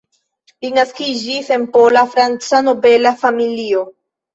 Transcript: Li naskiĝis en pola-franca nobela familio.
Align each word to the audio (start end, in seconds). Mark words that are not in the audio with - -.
Li 0.65 0.71
naskiĝis 0.77 1.53
en 1.57 1.69
pola-franca 1.77 2.65
nobela 2.71 3.17
familio. 3.25 3.89